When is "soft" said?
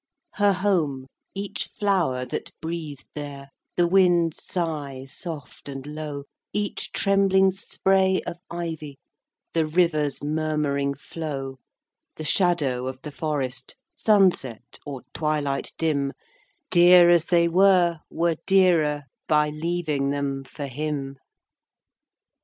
5.07-5.69